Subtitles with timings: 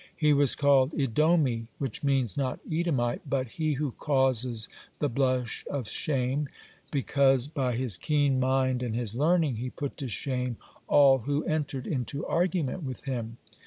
[0.17, 5.87] He was called Edomi, which means, not Edomite, but "he who causes the blush of
[5.87, 6.49] shame,"
[6.89, 11.85] because by his keen mind and his learning he put to shame all who entered
[11.85, 13.37] into argument with him.